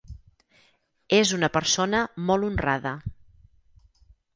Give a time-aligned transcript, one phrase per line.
[1.19, 2.99] És una persona molt honrada.